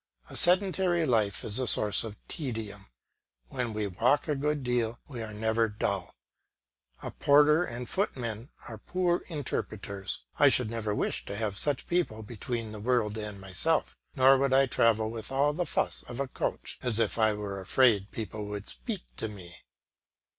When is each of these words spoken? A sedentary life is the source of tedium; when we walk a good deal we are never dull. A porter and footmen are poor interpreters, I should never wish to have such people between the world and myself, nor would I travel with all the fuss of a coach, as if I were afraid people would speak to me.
A 0.31 0.35
sedentary 0.35 1.05
life 1.05 1.43
is 1.45 1.57
the 1.57 1.67
source 1.67 2.03
of 2.03 2.17
tedium; 2.27 2.87
when 3.49 3.71
we 3.71 3.85
walk 3.85 4.27
a 4.27 4.33
good 4.33 4.63
deal 4.63 4.99
we 5.07 5.21
are 5.21 5.31
never 5.31 5.69
dull. 5.69 6.15
A 7.03 7.11
porter 7.11 7.63
and 7.63 7.87
footmen 7.87 8.49
are 8.67 8.79
poor 8.79 9.19
interpreters, 9.27 10.21
I 10.39 10.49
should 10.49 10.71
never 10.71 10.95
wish 10.95 11.23
to 11.25 11.35
have 11.37 11.55
such 11.55 11.85
people 11.85 12.23
between 12.23 12.71
the 12.71 12.79
world 12.79 13.15
and 13.15 13.39
myself, 13.39 13.95
nor 14.15 14.39
would 14.39 14.53
I 14.53 14.65
travel 14.65 15.11
with 15.11 15.31
all 15.31 15.53
the 15.53 15.67
fuss 15.67 16.01
of 16.07 16.19
a 16.19 16.27
coach, 16.27 16.79
as 16.81 16.97
if 16.97 17.19
I 17.19 17.35
were 17.35 17.61
afraid 17.61 18.09
people 18.09 18.45
would 18.47 18.69
speak 18.69 19.01
to 19.17 19.27
me. 19.27 19.55